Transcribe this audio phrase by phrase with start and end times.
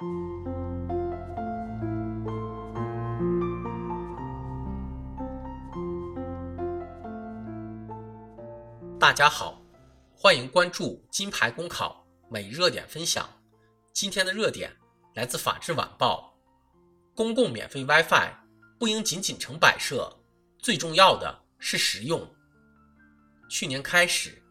[0.00, 0.06] 大
[9.12, 9.60] 家好，
[10.14, 13.28] 欢迎关注金牌公考每日热点分享。
[13.92, 14.74] 今天的热点
[15.12, 16.34] 来自《法制晚报》，
[17.14, 18.32] 公共免费 WiFi
[18.78, 20.10] 不应仅仅成摆设，
[20.58, 22.26] 最重要的是实用。
[23.50, 24.42] 去年开始，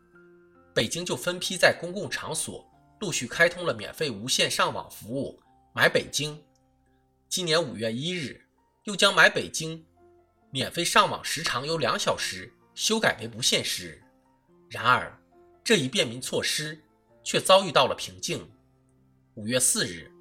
[0.76, 2.69] 北京就分批在公共场所
[3.00, 5.42] 陆续开通了免费无线上网服务
[5.74, 6.44] “买北京”。
[7.30, 8.46] 今年五月一日，
[8.84, 9.86] 又将“买北京”
[10.52, 14.04] 免费上网时长由两小时修改为不限时。
[14.70, 15.18] 然而，
[15.64, 16.78] 这一便民措施
[17.24, 18.46] 却遭遇到了瓶颈。
[19.36, 20.12] 五月四日，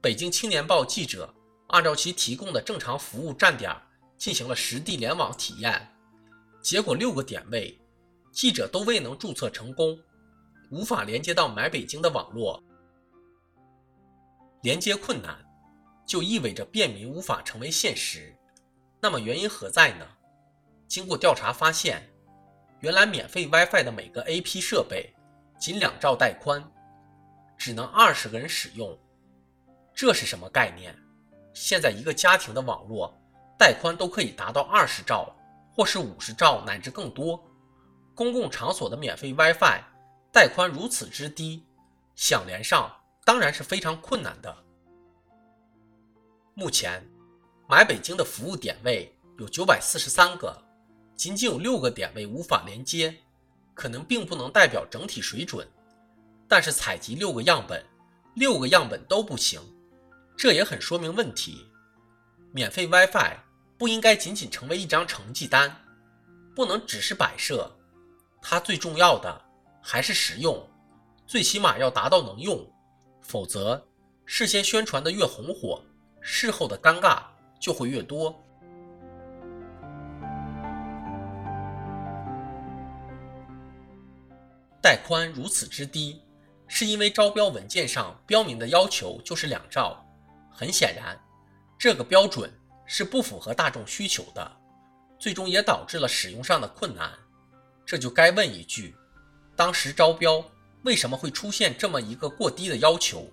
[0.00, 1.32] 北京青年报记者
[1.68, 3.70] 按照其提供的正常服务站点
[4.18, 5.94] 进行了实地联网体验，
[6.60, 7.78] 结果六个点位
[8.32, 9.96] 记者都未能注册成功，
[10.70, 12.62] 无法连接到买北京的网络。
[14.62, 15.36] 连接困难，
[16.06, 18.34] 就意味着便民无法成为现实。
[19.00, 20.06] 那么原因何在呢？
[20.88, 22.02] 经过调查发现。
[22.80, 25.10] 原来免费 WiFi 的每个 AP 设备
[25.58, 26.62] 仅两兆带宽，
[27.56, 28.96] 只能二十个人使用，
[29.94, 30.94] 这是什么概念？
[31.54, 33.12] 现在一个家庭的网络
[33.58, 35.34] 带宽都可以达到二十兆，
[35.72, 37.42] 或是五十兆乃至更多。
[38.14, 39.80] 公共场所的免费 WiFi
[40.36, 41.64] 带宽如此之低，
[42.14, 44.54] 想连上当然是非常困难的。
[46.52, 47.02] 目前，
[47.66, 50.62] 买北京的服务点位有九百四十三个。
[51.16, 53.16] 仅仅有六个点位无法连接，
[53.72, 55.66] 可能并不能代表整体水准。
[56.46, 57.82] 但是采集六个样本，
[58.34, 59.58] 六个样本都不行，
[60.36, 61.66] 这也很说明问题。
[62.52, 63.38] 免费 WiFi
[63.78, 65.74] 不应该仅仅成为一张成绩单，
[66.54, 67.74] 不能只是摆设，
[68.42, 69.45] 它最重要的
[69.88, 70.68] 还是实用，
[71.28, 72.68] 最起码要达到能用，
[73.22, 73.80] 否则
[74.24, 75.80] 事先宣传的越红火，
[76.20, 77.22] 事后的尴尬
[77.60, 78.36] 就会越多。
[84.82, 86.20] 带宽如此之低，
[86.66, 90.04] 是因为招标文件上标明的要求就是两兆。
[90.50, 91.16] 很显然，
[91.78, 92.52] 这个标准
[92.86, 94.56] 是不符合大众需求的，
[95.16, 97.08] 最终也导致了使用上的困难。
[97.84, 98.96] 这就该问一句：
[99.56, 100.44] 当时招标
[100.82, 103.26] 为什么会出现这么一个过低的要求？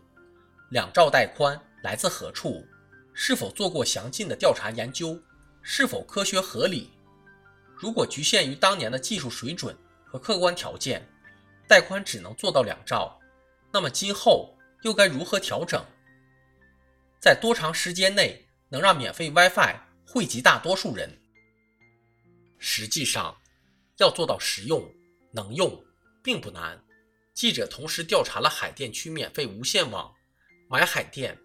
[0.69, 2.65] 两兆带宽来自何处？
[3.13, 5.21] 是否做过详尽的调查研究？
[5.61, 6.89] 是否科学合理？
[7.75, 11.05] 如果局限于当年的技术水准和客观条件，
[11.67, 13.19] 带宽只能做到两兆，
[13.71, 15.85] 那么今后又该如何调整？
[17.19, 19.75] 在多长时间内能让免费 WiFi
[20.07, 21.09] 惠及大多数人？
[22.57, 23.37] 实际上，
[23.97, 24.89] 要做到实用
[25.31, 25.83] 能用
[26.23, 26.83] 并不难。
[27.33, 30.13] 记者同时调查了海淀区免费无线网
[30.69, 31.37] “买海淀”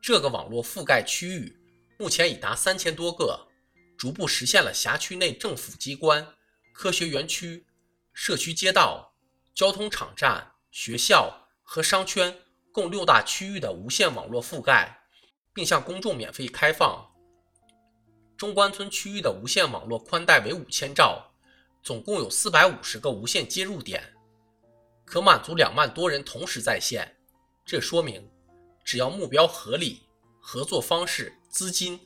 [0.00, 1.56] 这个网络覆盖区域，
[1.98, 3.46] 目前已达三千多个，
[3.96, 6.26] 逐步实现了辖区内政府机关、
[6.72, 7.66] 科学园区、
[8.12, 9.12] 社区街道。
[9.54, 12.36] 交通场站、学校和商圈
[12.72, 14.98] 共六大区域的无线网络覆盖，
[15.52, 17.08] 并向公众免费开放。
[18.36, 21.32] 中关村区域的无线网络宽带为五千兆，
[21.84, 24.02] 总共有四百五十个无线接入点，
[25.04, 27.14] 可满足两万多人同时在线。
[27.62, 28.26] 这说明，
[28.82, 30.08] 只要目标合理，
[30.40, 32.00] 合作方式、资金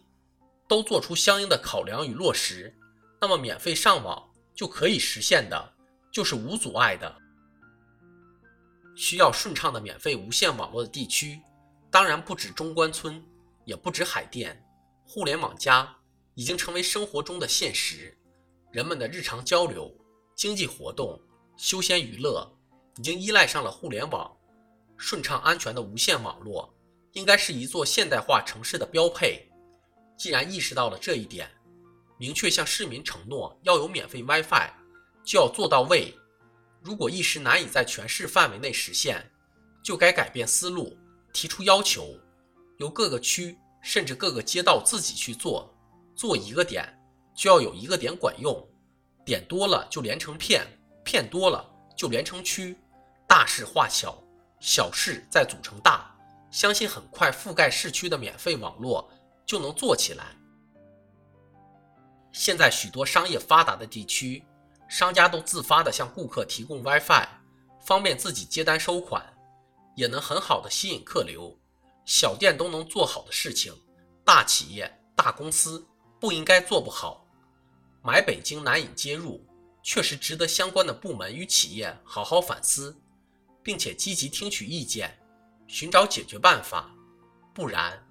[0.66, 2.76] 都做出相应的考量与落实，
[3.20, 5.74] 那么免费上网就可以实现的，
[6.10, 7.16] 就是无阻碍的。
[8.96, 11.40] 需要顺畅的免费无线网络的地区，
[11.88, 13.24] 当然不止中关村，
[13.64, 14.60] 也不止海淀。
[15.04, 15.96] 互联网加
[16.34, 18.17] 已经成为生活中的现实，
[18.70, 19.90] 人们的日常交流、
[20.34, 21.18] 经济活动、
[21.56, 22.46] 休闲娱乐
[22.98, 24.30] 已经依赖上了互联网。
[24.96, 26.74] 顺畅安全的无线网络，
[27.12, 29.48] 应该是一座现代化城市的标配。
[30.18, 31.48] 既然意识到了这一点，
[32.18, 34.70] 明确向市民承诺要有免费 WiFi，
[35.24, 36.12] 就要做到位。
[36.82, 39.24] 如果一时难以在全市范围内实现，
[39.84, 40.98] 就该改变思路，
[41.32, 42.18] 提出要求，
[42.78, 45.72] 由各个区甚至各个街道自己去做。
[46.16, 46.84] 做一个点，
[47.38, 48.68] 就要有一个点管用，
[49.24, 50.66] 点多了就连成片，
[51.04, 51.64] 片多了
[51.96, 52.76] 就连成区，
[53.28, 54.20] 大事化小，
[54.58, 56.12] 小事再组成大。
[56.50, 59.08] 相信很快覆盖市区的免费网络
[59.46, 60.36] 就能做起来。
[62.32, 64.44] 现在许多商业发达的地区。
[64.88, 67.28] 商家都自发地向顾客提供 WiFi，
[67.78, 69.22] 方便自己接单收款，
[69.94, 71.54] 也能很好的吸引客流。
[72.06, 73.70] 小店都能做好的事情，
[74.24, 75.86] 大企业、大公司
[76.18, 77.27] 不应该做不好。
[78.02, 79.44] 买北京难以接入，
[79.82, 82.96] 确实值得相关的部门与企业好好反思，
[83.62, 85.18] 并且积极听取意见，
[85.66, 86.90] 寻找解决办法。
[87.52, 88.02] 不然，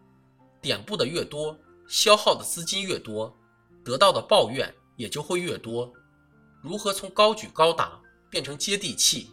[0.61, 1.57] 点布的越多，
[1.87, 3.35] 消耗的资金越多，
[3.83, 5.91] 得到的抱怨也就会越多。
[6.61, 7.99] 如何从高举高打
[8.29, 9.31] 变成接地气？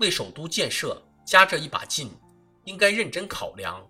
[0.00, 2.10] 为首都建设加这一把劲，
[2.64, 3.88] 应该认真考量。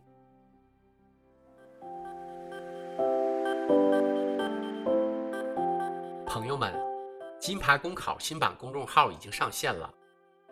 [6.37, 6.71] 朋友们，
[7.41, 9.91] 金牌公考新版公众号已经上线了。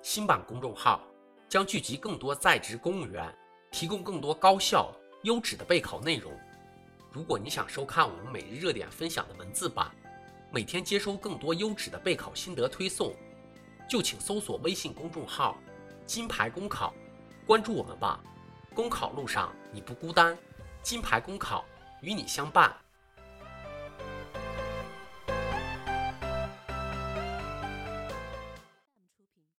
[0.00, 1.02] 新版公众号
[1.46, 3.30] 将聚集更多在职公务员，
[3.70, 4.90] 提供更多高效
[5.24, 6.32] 优质的备考内容。
[7.12, 9.94] 如果你想收看我们每日热点分享的文字版，
[10.50, 13.14] 每天接收更多优质的备考心得推送，
[13.86, 15.58] 就请搜索微信公众号
[16.08, 16.94] “金牌公考”，
[17.46, 18.24] 关注我们吧。
[18.74, 20.34] 公考路上你不孤单，
[20.80, 21.62] 金牌公考
[22.00, 22.74] 与你相伴。